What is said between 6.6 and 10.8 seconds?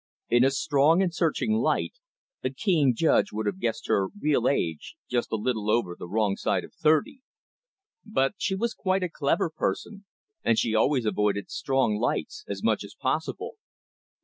of thirty. But she was quite a clever person, and she